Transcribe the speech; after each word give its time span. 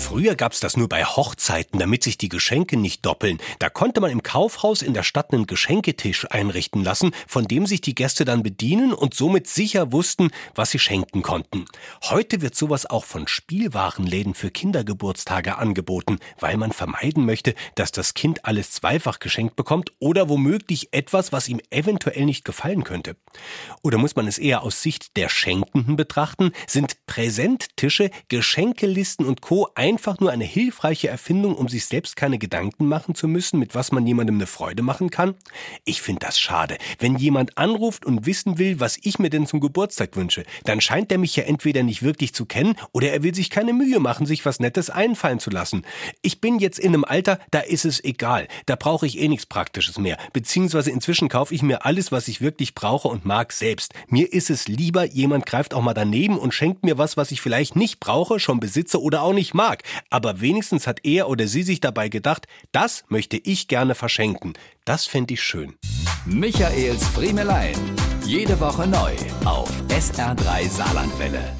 Früher 0.00 0.34
gab's 0.34 0.60
das 0.60 0.78
nur 0.78 0.88
bei 0.88 1.04
Hochzeiten, 1.04 1.78
damit 1.78 2.02
sich 2.02 2.16
die 2.16 2.30
Geschenke 2.30 2.76
nicht 2.76 3.04
doppeln. 3.04 3.38
Da 3.58 3.68
konnte 3.68 4.00
man 4.00 4.10
im 4.10 4.22
Kaufhaus 4.22 4.80
in 4.80 4.94
der 4.94 5.02
Stadt 5.02 5.32
einen 5.32 5.46
Geschenketisch 5.46 6.26
einrichten 6.30 6.82
lassen, 6.82 7.12
von 7.28 7.44
dem 7.44 7.66
sich 7.66 7.82
die 7.82 7.94
Gäste 7.94 8.24
dann 8.24 8.42
bedienen 8.42 8.92
und 8.92 9.14
somit 9.14 9.46
sicher 9.46 9.92
wussten, 9.92 10.30
was 10.54 10.70
sie 10.70 10.78
schenken 10.78 11.22
konnten. 11.22 11.66
Heute 12.02 12.40
wird 12.40 12.56
sowas 12.56 12.86
auch 12.86 13.04
von 13.04 13.28
Spielwarenläden 13.28 14.34
für 14.34 14.50
Kindergeburtstage 14.50 15.58
angeboten, 15.58 16.18
weil 16.40 16.56
man 16.56 16.72
vermeiden 16.72 17.26
möchte, 17.26 17.54
dass 17.74 17.92
das 17.92 18.14
Kind 18.14 18.46
alles 18.46 18.72
zweifach 18.72 19.18
geschenkt 19.18 19.54
bekommt 19.54 19.92
oder 20.00 20.28
womöglich 20.28 20.88
etwas, 20.92 21.30
was 21.30 21.46
ihm 21.46 21.60
eventuell 21.70 22.24
nicht 22.24 22.44
gefallen 22.44 22.84
könnte. 22.84 23.16
Oder 23.82 23.98
muss 23.98 24.16
man 24.16 24.26
es 24.26 24.38
eher 24.38 24.62
aus 24.62 24.82
Sicht 24.82 25.16
der 25.16 25.28
Schenkenden 25.28 25.96
betrachten? 25.96 26.52
Sind 26.66 26.96
Präsenttische, 27.06 28.10
Geschenkelisten 28.28 29.26
und 29.26 29.42
Co 29.42 29.68
einfach 29.90 30.20
nur 30.20 30.30
eine 30.30 30.44
hilfreiche 30.44 31.08
Erfindung, 31.08 31.56
um 31.56 31.68
sich 31.68 31.84
selbst 31.86 32.14
keine 32.14 32.38
Gedanken 32.38 32.86
machen 32.86 33.16
zu 33.16 33.26
müssen, 33.26 33.58
mit 33.58 33.74
was 33.74 33.90
man 33.90 34.06
jemandem 34.06 34.36
eine 34.36 34.46
Freude 34.46 34.84
machen 34.84 35.10
kann? 35.10 35.34
Ich 35.84 36.00
finde 36.00 36.20
das 36.20 36.38
schade. 36.38 36.78
Wenn 37.00 37.16
jemand 37.16 37.58
anruft 37.58 38.06
und 38.06 38.24
wissen 38.24 38.58
will, 38.58 38.78
was 38.78 38.98
ich 39.02 39.18
mir 39.18 39.30
denn 39.30 39.48
zum 39.48 39.58
Geburtstag 39.58 40.14
wünsche, 40.14 40.44
dann 40.62 40.80
scheint 40.80 41.10
er 41.10 41.18
mich 41.18 41.34
ja 41.34 41.42
entweder 41.42 41.82
nicht 41.82 42.04
wirklich 42.04 42.32
zu 42.32 42.46
kennen 42.46 42.76
oder 42.92 43.10
er 43.10 43.24
will 43.24 43.34
sich 43.34 43.50
keine 43.50 43.72
Mühe 43.72 43.98
machen, 43.98 44.26
sich 44.26 44.46
was 44.46 44.60
Nettes 44.60 44.90
einfallen 44.90 45.40
zu 45.40 45.50
lassen. 45.50 45.82
Ich 46.22 46.40
bin 46.40 46.60
jetzt 46.60 46.78
in 46.78 46.94
einem 46.94 47.04
Alter, 47.04 47.40
da 47.50 47.58
ist 47.58 47.84
es 47.84 48.02
egal. 48.04 48.46
Da 48.66 48.76
brauche 48.76 49.08
ich 49.08 49.18
eh 49.18 49.26
nichts 49.26 49.46
Praktisches 49.46 49.98
mehr. 49.98 50.18
Beziehungsweise 50.32 50.92
inzwischen 50.92 51.28
kaufe 51.28 51.52
ich 51.52 51.62
mir 51.62 51.84
alles, 51.84 52.12
was 52.12 52.28
ich 52.28 52.40
wirklich 52.40 52.76
brauche 52.76 53.08
und 53.08 53.24
mag 53.24 53.52
selbst. 53.52 53.92
Mir 54.06 54.32
ist 54.32 54.50
es 54.50 54.68
lieber, 54.68 55.04
jemand 55.04 55.46
greift 55.46 55.74
auch 55.74 55.82
mal 55.82 55.94
daneben 55.94 56.38
und 56.38 56.54
schenkt 56.54 56.84
mir 56.84 56.96
was, 56.96 57.16
was 57.16 57.32
ich 57.32 57.40
vielleicht 57.40 57.74
nicht 57.74 57.98
brauche, 57.98 58.38
schon 58.38 58.60
besitze 58.60 59.02
oder 59.02 59.22
auch 59.22 59.32
nicht 59.32 59.52
mag. 59.52 59.79
Aber 60.10 60.40
wenigstens 60.40 60.86
hat 60.86 61.00
er 61.04 61.28
oder 61.28 61.46
sie 61.46 61.62
sich 61.62 61.80
dabei 61.80 62.08
gedacht, 62.08 62.46
das 62.72 63.04
möchte 63.08 63.36
ich 63.36 63.68
gerne 63.68 63.94
verschenken. 63.94 64.54
Das 64.84 65.06
fände 65.06 65.34
ich 65.34 65.42
schön. 65.42 65.74
Michaels 66.24 67.06
Friemelein. 67.08 67.74
Jede 68.24 68.58
Woche 68.60 68.86
neu 68.86 69.12
auf 69.44 69.70
SR3 69.88 70.68
Saarlandwelle. 70.68 71.59